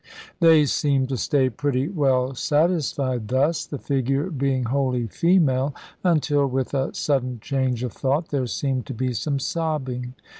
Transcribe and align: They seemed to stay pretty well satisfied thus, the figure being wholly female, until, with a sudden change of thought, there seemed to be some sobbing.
They 0.39 0.65
seemed 0.65 1.09
to 1.09 1.15
stay 1.17 1.51
pretty 1.51 1.87
well 1.87 2.33
satisfied 2.33 3.27
thus, 3.27 3.67
the 3.67 3.77
figure 3.77 4.31
being 4.31 4.63
wholly 4.63 5.05
female, 5.05 5.75
until, 6.03 6.47
with 6.47 6.73
a 6.73 6.95
sudden 6.95 7.37
change 7.39 7.83
of 7.83 7.93
thought, 7.93 8.29
there 8.29 8.47
seemed 8.47 8.87
to 8.87 8.95
be 8.95 9.13
some 9.13 9.37
sobbing. 9.37 10.15